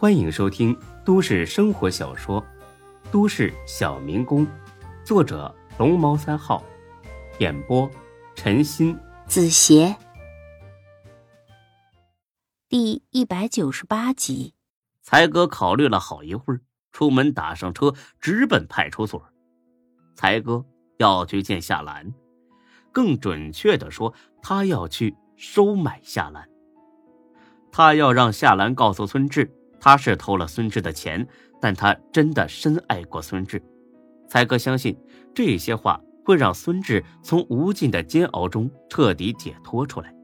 [0.00, 0.74] 欢迎收听
[1.04, 2.40] 都市生活小说
[3.12, 4.46] 《都市小民工》，
[5.04, 6.64] 作者龙猫三号，
[7.38, 7.86] 演播
[8.34, 9.94] 陈鑫、子邪，
[12.66, 14.54] 第一百九十八集。
[15.02, 16.62] 才哥考虑了好一会儿，
[16.92, 19.22] 出门打上车，直奔派出所。
[20.14, 20.64] 才哥
[20.96, 22.14] 要去见夏兰，
[22.90, 26.48] 更准确的说，他要去收买夏兰。
[27.70, 29.54] 他要让夏兰告诉孙志。
[29.80, 31.26] 他是偷了孙志的钱，
[31.60, 33.60] 但他真的深爱过孙志。
[34.28, 34.96] 才哥相信
[35.34, 40.14] 这些话会让孙志从无尽的煎熬中彻底解脱出来。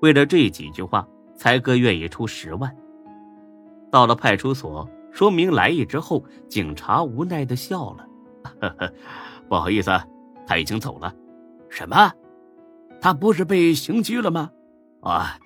[0.00, 2.74] 为了这几句话，才哥愿意出十万。
[3.90, 8.06] 到了派出所，说明来意之后，警察无奈的笑了：“，
[9.48, 9.90] 不好意思，
[10.46, 11.12] 他已经走了。
[11.68, 12.12] ”“什么？
[13.00, 14.50] 他不是被刑拘了吗
[15.02, 15.38] ？”“啊，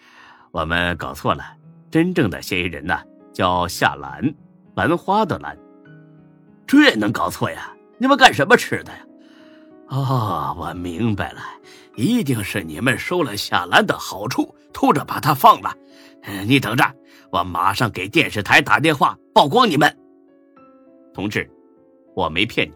[0.52, 1.42] 我们搞错了，
[1.90, 2.96] 真正的嫌疑人呢？”
[3.34, 4.32] 叫夏兰，
[4.76, 5.58] 兰花的兰，
[6.66, 7.74] 这也能搞错呀？
[7.98, 8.98] 你们干什么吃的呀？
[9.88, 11.40] 哦，我明白了，
[11.96, 15.76] 一定是你们收了夏兰的好处，偷着把她放了。
[16.46, 16.84] 你等着，
[17.30, 19.94] 我马上给电视台打电话曝光你们。
[21.12, 21.50] 同志，
[22.14, 22.74] 我没骗你，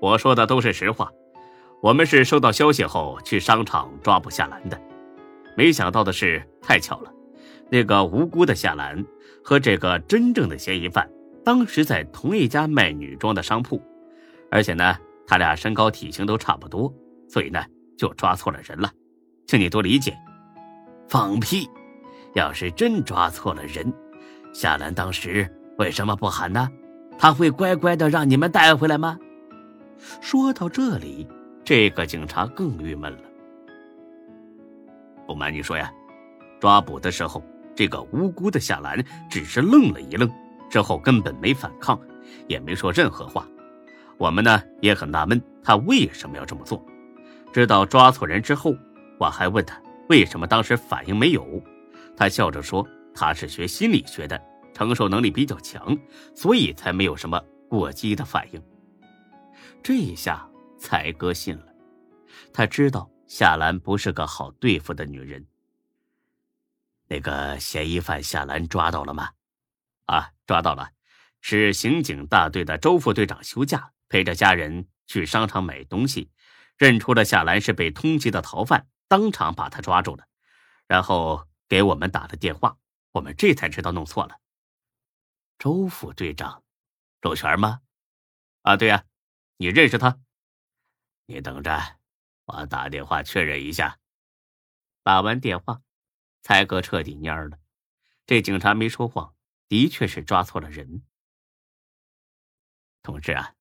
[0.00, 1.10] 我说的都是实话。
[1.80, 4.80] 我们是收到消息后去商场抓捕夏兰的，
[5.56, 7.12] 没想到的是，太巧了，
[7.70, 9.04] 那个无辜的夏兰。
[9.44, 11.08] 和这个真正的嫌疑犯
[11.44, 13.80] 当时在同一家卖女装的商铺，
[14.50, 16.90] 而且呢，他俩身高体型都差不多，
[17.28, 17.62] 所以呢，
[17.98, 18.90] 就抓错了人了，
[19.46, 20.16] 请你多理解。
[21.06, 21.68] 放屁！
[22.32, 23.92] 要是真抓错了人，
[24.54, 26.66] 夏兰当时为什么不喊呢？
[27.18, 29.18] 他会乖乖的让你们带回来吗？
[30.22, 31.28] 说到这里，
[31.62, 33.18] 这个警察更郁闷了。
[35.26, 35.92] 不瞒你说呀，
[36.58, 37.44] 抓捕的时候。
[37.74, 40.30] 这个无辜的夏兰只是愣了一愣，
[40.70, 42.00] 之后根本没反抗，
[42.48, 43.46] 也没说任何话。
[44.16, 46.84] 我们呢也很纳闷，他为什么要这么做。
[47.52, 48.74] 知道抓错人之后，
[49.18, 51.62] 我还问他为什么当时反应没有。
[52.16, 54.40] 他笑着说他是学心理学的，
[54.72, 55.96] 承受能力比较强，
[56.34, 58.62] 所以才没有什么过激的反应。
[59.82, 60.48] 这一下
[60.78, 61.66] 才哥信了，
[62.52, 65.44] 他知道夏兰不是个好对付的女人。
[67.14, 69.34] 那个嫌疑犯夏兰抓到了吗？
[70.06, 70.90] 啊，抓到了，
[71.40, 76.32] 是刑警大队的周副队长休假，陪着家人去商场买东西，
[76.76, 80.26] 认出了夏兰是被通缉的逃犯，当场把他抓住了，
[80.88, 82.78] 然后给我们打了电话，
[83.12, 84.40] 我们这才知道弄错了。
[85.56, 86.64] 周副队长，
[87.20, 87.82] 周全吗？
[88.62, 89.04] 啊，对呀，
[89.58, 90.18] 你认识他？
[91.26, 91.96] 你等着，
[92.46, 94.00] 我打电话确认一下。
[95.04, 95.83] 打完电话。
[96.44, 97.58] 才哥彻底蔫了，
[98.26, 99.34] 这警察没说谎，
[99.66, 101.02] 的确是抓错了人。
[103.02, 103.54] 同志啊，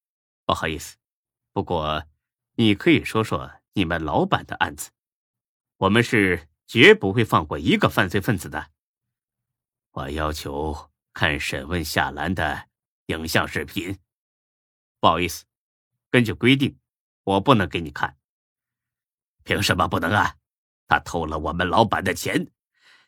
[0.46, 0.98] 不好意思，
[1.54, 2.06] 不过
[2.56, 4.92] 你可以说说你们老板的案子，
[5.78, 8.72] 我们是绝不会放过一个犯罪分子的。
[9.92, 12.68] 我要求看审问夏兰的
[13.06, 13.98] 影像视频。
[15.00, 15.46] 不好意思，
[16.10, 16.78] 根据规定，
[17.24, 18.18] 我不能给你看。
[19.46, 20.36] 凭什么不能啊？
[20.90, 22.52] 他偷了我们老板的钱。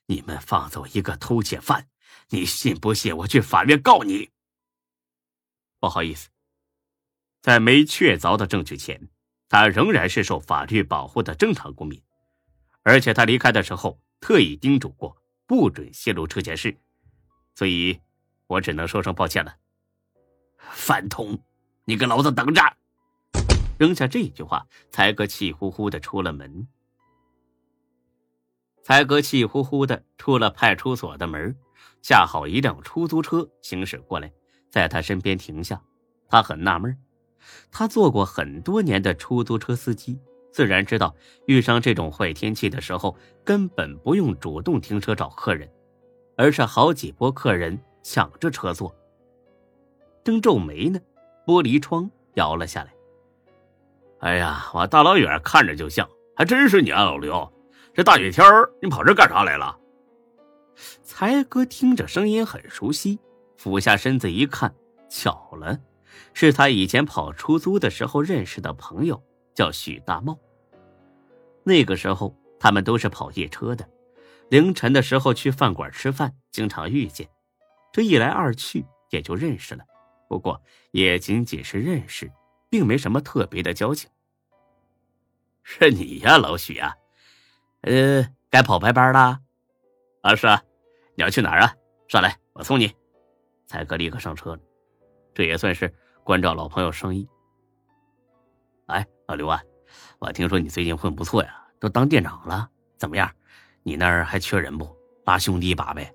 [0.08, 1.88] 你们放走一个偷窃犯，
[2.30, 4.30] 你信不信我去法院告你？
[5.80, 6.30] 不好意思，
[7.42, 9.10] 在没确凿的证据前，
[9.50, 12.02] 他仍然是受法律保护的正常公民，
[12.84, 16.78] 而且他离开的时候特意叮嘱过不准泄露这件事，
[17.56, 18.00] 所以，
[18.48, 19.56] 我只能说声抱歉了。
[20.72, 21.40] 饭桶，
[21.86, 22.62] 你给老子等着！
[23.78, 26.68] 扔下这句话，才哥气呼呼的出了门。
[28.86, 31.56] 才哥气呼呼的出了派出所的门，
[32.04, 34.32] 恰好一辆出租车行驶过来，
[34.70, 35.82] 在他身边停下。
[36.30, 36.96] 他很纳闷，
[37.72, 40.20] 他做过很多年的出租车司机，
[40.52, 41.16] 自然知道
[41.48, 45.68] 遇上这种坏天气的时候，根本不用主动停车找客人，
[46.38, 48.96] 而是好几波客人抢着车坐。
[50.24, 51.00] 正皱眉呢，
[51.44, 52.94] 玻璃窗摇了下来。
[54.20, 57.52] 哎呀，我大老远看着就像，还真是你啊，老刘。
[57.96, 59.80] 这大雪天儿，你跑这干啥来了？
[61.02, 63.18] 才哥听着声音很熟悉，
[63.56, 64.76] 俯下身子一看，
[65.10, 65.80] 巧了，
[66.34, 70.38] 是他以前跑出租的时候认识的朋友，叫许大茂。
[71.64, 73.88] 那个时候他们都是跑夜车的，
[74.50, 77.26] 凌晨的时候去饭馆吃饭，经常遇见。
[77.94, 79.86] 这一来二去也就认识了，
[80.28, 80.62] 不过
[80.92, 82.30] 也仅仅是认识，
[82.70, 84.10] 并没什么特别的交情。
[85.64, 86.94] 是你呀，老许啊！
[87.86, 89.40] 呃，该跑白班了，
[90.22, 90.60] 啊是啊，
[91.14, 91.72] 你要去哪儿啊？
[92.08, 92.92] 上来，我送你。
[93.68, 94.60] 才哥立刻上车了，
[95.36, 95.94] 这也算是
[96.24, 97.28] 关照老朋友生意。
[98.88, 99.62] 哎，老刘啊，
[100.18, 102.68] 我听说你最近混不错呀，都当店长了，
[102.98, 103.32] 怎么样？
[103.84, 104.90] 你那儿还缺人不？
[105.26, 106.12] 拉兄弟一把呗。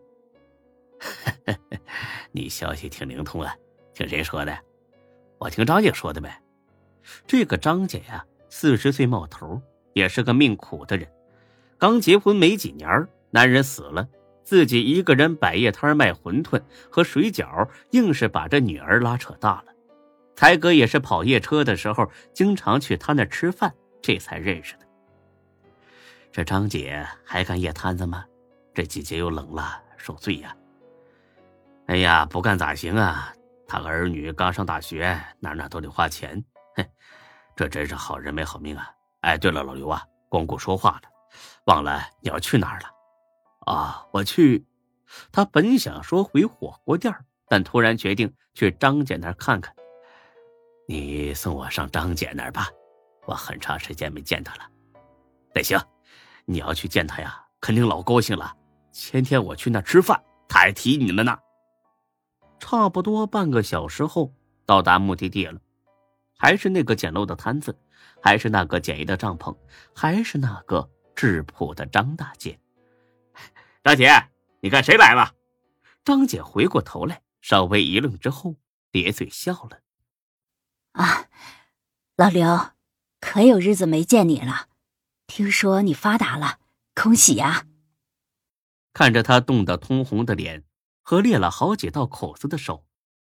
[2.32, 3.54] 你消息挺灵通啊，
[3.94, 4.58] 听谁说的？
[5.38, 6.42] 我听张姐说的呗。
[7.28, 9.62] 这个张姐呀，四十岁冒头，
[9.92, 11.08] 也是个命苦的人。
[11.80, 14.06] 刚结婚没几年，男人死了，
[14.44, 16.60] 自己一个人摆夜摊卖馄饨
[16.90, 19.72] 和水饺，硬是把这女儿拉扯大了。
[20.36, 24.86] 才哥也是跑夜车的时候，经常去他那吃饭，这才认识的。
[26.30, 28.26] 这张姐还干夜摊子吗？
[28.74, 30.54] 这季节又冷了，受罪呀。
[31.86, 33.32] 哎呀，不干咋行啊？
[33.66, 36.44] 他儿女刚上大学，哪哪都得花钱。
[36.76, 36.84] 哼，
[37.56, 38.90] 这真是好人没好命啊！
[39.22, 41.08] 哎，对了，老刘啊，光顾说话了，
[41.66, 42.88] 忘了你要去哪儿了？
[43.72, 44.64] 啊，我去。
[45.32, 47.14] 他本想说回火锅店，
[47.46, 49.74] 但突然决定去张姐那儿看看。
[50.86, 52.68] 你送我上张姐那儿吧，
[53.26, 54.62] 我很长时间没见她了。
[55.54, 55.78] 那行，
[56.44, 58.56] 你要去见她呀，肯定老高兴了。
[58.92, 61.38] 前天我去那吃饭，他还提你们呢。
[62.58, 64.32] 差不多半个小时后，
[64.66, 65.60] 到达目的地了，
[66.38, 67.76] 还是那个简陋的摊子，
[68.22, 69.56] 还是那个简易的帐篷，
[69.94, 72.58] 还是那个质朴的张大姐。
[73.84, 74.28] 张姐，
[74.60, 75.34] 你看谁来了？
[76.04, 78.56] 张姐回过头来，稍微一愣之后，
[78.90, 79.80] 咧嘴笑了
[80.92, 81.26] ：“啊，
[82.16, 82.72] 老刘，
[83.20, 84.68] 可有日子没见你了，
[85.26, 86.58] 听说你发达了，
[86.94, 87.66] 恭喜呀！”
[88.92, 90.64] 看着他冻得通红的脸。
[91.02, 92.86] 和裂了好几道口子的手，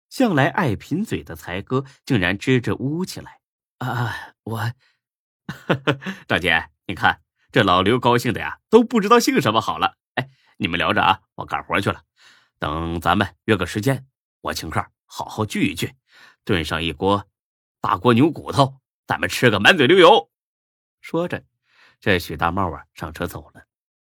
[0.07, 3.39] 向来爱贫嘴的才哥竟然支支吾吾起来。
[3.79, 4.71] 啊，我，
[6.27, 7.22] 大姐，你看
[7.53, 9.95] 这老刘高兴的呀，都不知道姓什么好了。
[10.15, 10.27] 哎，
[10.57, 12.01] 你们聊着啊，我干活去了。
[12.57, 14.07] 等咱们约个时间，
[14.41, 15.94] 我请客，好好聚一聚，
[16.44, 17.27] 炖上一锅
[17.79, 20.31] 大锅牛骨头，咱们吃个满嘴流油。
[21.00, 21.45] 说着，
[22.00, 23.65] 这许大茂啊上车走了。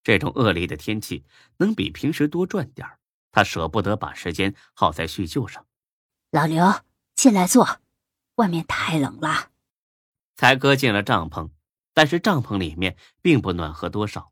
[0.02, 1.24] 这种恶劣的天气，
[1.58, 2.90] 能比平时多赚点
[3.32, 5.64] 他舍不得把时间耗在叙旧上。
[6.32, 6.66] 老刘，
[7.14, 7.82] 进来坐，
[8.38, 9.52] 外面太冷了。
[10.36, 11.52] 才哥进了帐篷，
[11.98, 14.30] 但是帐篷里面并不暖和多少。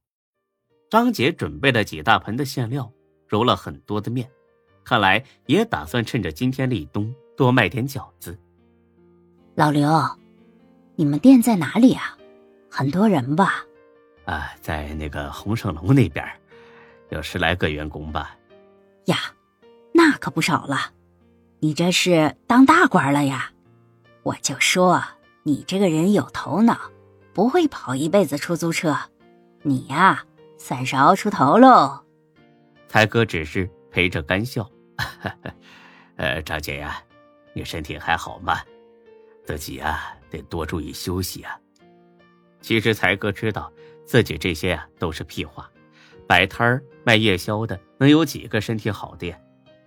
[0.87, 2.93] 张姐准备了几大盆的馅料，
[3.27, 4.29] 揉了很多的面，
[4.83, 8.37] 看来也打算趁着今天立冬多卖点饺子。
[9.55, 9.89] 老刘，
[10.95, 12.15] 你们店在哪里啊？
[12.69, 13.65] 很多人吧？
[14.25, 16.23] 啊，在那个洪盛楼那边，
[17.09, 18.37] 有十来个员工吧。
[19.05, 19.17] 呀，
[19.91, 20.91] 那可不少了，
[21.61, 23.51] 你这是当大官了呀？
[24.21, 25.03] 我就说
[25.41, 26.79] 你这个人有头脑，
[27.35, 28.95] 不会跑一辈子出租车，
[29.61, 30.23] 你呀
[30.57, 32.01] 算是熬出头喽。
[32.87, 34.65] 才哥只是陪着干笑，
[36.15, 36.97] 呃，张姐呀，
[37.53, 38.59] 你身体还好吗？
[39.43, 41.59] 自己呀得多注意休息啊。
[42.61, 43.69] 其实才哥知道
[44.05, 45.69] 自己这些啊都是屁话。
[46.25, 49.37] 摆摊儿卖夜宵的，能有几个身体好的呀？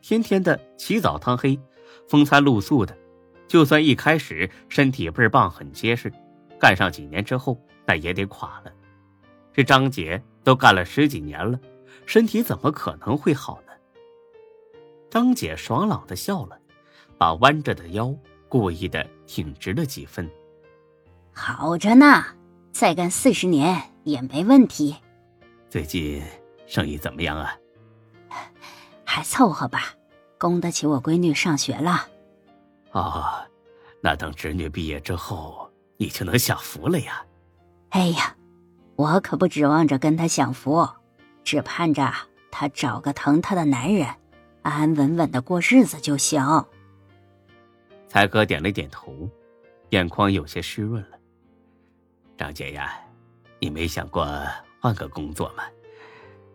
[0.02, 1.58] 天天的起早贪黑，
[2.10, 2.94] 风餐露宿的，
[3.48, 6.12] 就算一开始身体倍儿棒很结实，
[6.58, 8.72] 干上几年之后，那也得垮了。
[9.52, 11.58] 这张姐都干了十几年了，
[12.06, 13.72] 身体怎么可能会好呢？
[15.10, 16.58] 张姐爽朗的笑了，
[17.16, 18.14] 把弯着的腰
[18.48, 20.30] 故意的挺直了几分。
[21.32, 22.24] 好着呢，
[22.72, 24.96] 再干四十年也没问题。
[25.70, 26.22] 最近
[26.66, 27.56] 生意怎么样啊？
[29.04, 29.94] 还凑合吧，
[30.38, 32.06] 供得起我闺女上学了。
[32.92, 33.46] 哦，
[34.00, 35.67] 那等侄女毕业之后，
[35.98, 37.22] 你就能享福了呀。
[37.90, 38.34] 哎呀，
[38.96, 40.88] 我可不指望着跟他享福，
[41.44, 42.10] 只盼着
[42.50, 44.08] 他找个疼他的男人，
[44.62, 46.40] 安安稳稳的过日子就行。
[48.08, 49.28] 才哥点了点头，
[49.90, 51.18] 眼眶有些湿润了。
[52.36, 52.98] 张姐呀，
[53.60, 54.26] 你没想过？
[54.80, 55.64] 换个工作吗，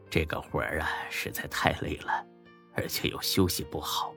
[0.10, 2.26] 这个活儿啊实在太累了，
[2.74, 4.14] 而且又休息不好。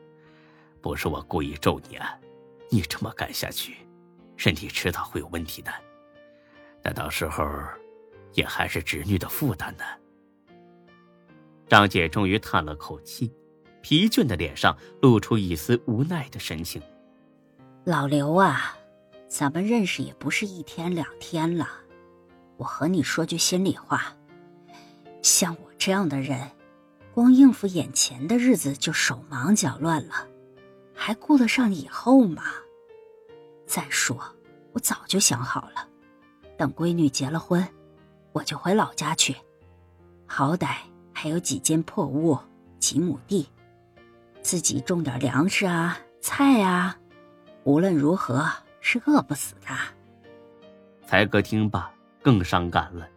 [0.80, 2.16] 不是我故意咒你啊，
[2.70, 3.85] 你这么干下去，
[4.36, 5.70] 身体迟早会有问题的。
[6.82, 7.44] 那到时候，
[8.34, 9.84] 也还是侄女的负担呢。
[11.68, 13.32] 张姐终于叹了口气，
[13.82, 16.80] 疲倦的脸上露出一丝无奈的神情。
[17.84, 18.76] 老刘啊，
[19.28, 21.68] 咱们认识也不是一天两天了。
[22.56, 24.16] 我和你说句心里话，
[25.22, 26.50] 像我这样的人，
[27.12, 30.28] 光应付眼前的日子就手忙脚乱了，
[30.94, 32.44] 还顾得上以后吗？
[33.66, 34.16] 再说，
[34.72, 35.88] 我早就想好了，
[36.56, 37.66] 等闺女结了婚，
[38.32, 39.34] 我就回老家去，
[40.26, 40.76] 好歹
[41.12, 42.38] 还有几间破屋、
[42.78, 43.48] 几亩地，
[44.40, 46.96] 自己种点粮食啊、菜啊，
[47.64, 48.48] 无论如何
[48.80, 49.68] 是饿不死的。
[51.06, 51.92] 才哥听罢
[52.22, 53.08] 更伤感了，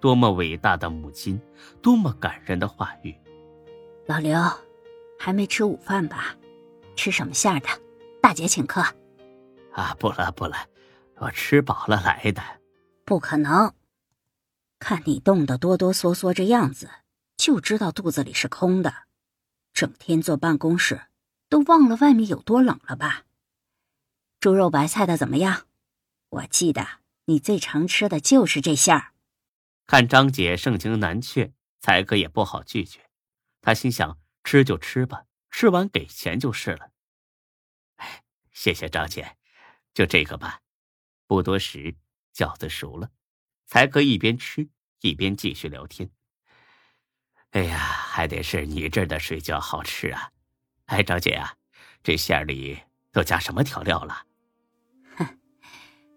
[0.00, 1.40] 多么伟大的母亲，
[1.82, 3.14] 多么感人的话语。
[4.06, 4.38] 老刘，
[5.18, 6.34] 还没吃午饭吧？
[6.96, 7.68] 吃什么馅的？
[8.20, 8.82] 大姐请客。
[9.72, 10.68] 啊，不了不了，
[11.16, 12.42] 我吃饱了来的。
[13.04, 13.74] 不可能，
[14.78, 16.90] 看你冻得哆哆嗦嗦这样子，
[17.36, 19.04] 就知道肚子里是空的。
[19.72, 21.06] 整天坐办公室，
[21.48, 23.24] 都忘了外面有多冷了吧？
[24.40, 25.66] 猪肉白菜的怎么样？
[26.28, 26.86] 我记得
[27.26, 29.12] 你最常吃的就是这馅儿。
[29.86, 33.10] 看张姐盛情难却，才哥也不好拒绝。
[33.60, 36.90] 他心想：吃就吃吧，吃完给钱就是了。
[37.96, 38.22] 哎，
[38.52, 39.36] 谢谢张姐，
[39.94, 40.60] 就这个吧。
[41.26, 41.94] 不多时，
[42.34, 43.10] 饺子熟了，
[43.66, 44.68] 才哥一边吃
[45.00, 46.10] 一边继续聊天。
[47.50, 50.30] 哎呀，还得是你这儿的水饺好吃啊！
[50.86, 51.54] 哎，张姐啊，
[52.02, 52.78] 这馅里
[53.12, 54.26] 都加什么调料了？
[55.16, 55.38] 哼，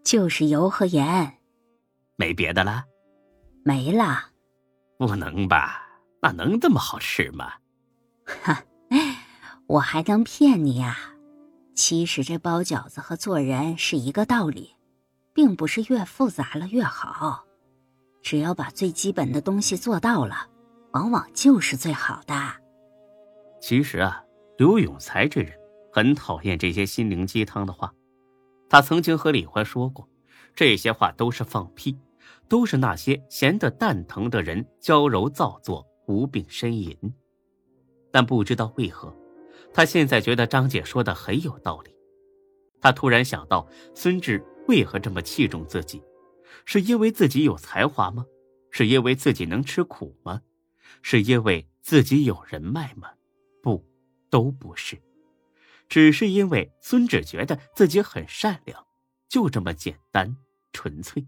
[0.03, 1.39] 就是油和盐，
[2.15, 2.85] 没别的了。
[3.63, 4.31] 没了。
[4.97, 5.81] 不能吧？
[6.21, 7.53] 那能这么好吃吗？
[8.25, 8.63] 哈，
[9.67, 11.12] 我还能骗你呀？
[11.75, 14.75] 其实这包饺子和做人是一个道理，
[15.33, 17.43] 并不是越复杂了越好，
[18.21, 20.49] 只要把最基本的东西做到了。
[20.91, 22.35] 往往就是最好的。
[23.59, 24.23] 其实啊，
[24.59, 25.51] 刘永才这人
[25.91, 27.91] 很讨厌这些心灵鸡汤的话。
[28.69, 30.07] 他曾经和李欢说过，
[30.53, 31.97] 这些话都是放屁，
[32.47, 36.95] 都是那些闲得蛋疼的人娇柔造作、无病呻吟。
[38.11, 39.11] 但不知道为何，
[39.71, 41.93] 他现在觉得张姐说的很有道理。
[42.81, 46.01] 他突然想到，孙志为何这么器重自己，
[46.65, 48.25] 是因为自己有才华吗？
[48.71, 50.41] 是因为自己能吃苦吗？
[51.01, 53.09] 是因为自己有人脉吗？
[53.61, 53.85] 不，
[54.29, 55.01] 都不是，
[55.87, 58.85] 只是因为孙志觉得自己很善良，
[59.29, 60.35] 就这么简单
[60.71, 61.25] 纯粹。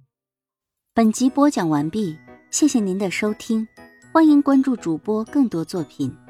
[0.94, 2.18] 本集播讲完毕，
[2.50, 3.68] 谢谢您的收听，
[4.12, 6.25] 欢迎关注主播更多作品。